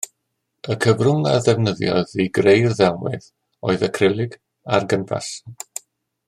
[0.73, 3.29] Y cyfrwng a ddefnyddiodd i greu'r ddelwedd
[3.69, 4.35] oedd acrylig
[4.79, 5.31] ar gynfas